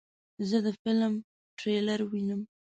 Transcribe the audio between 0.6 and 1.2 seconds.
د فلم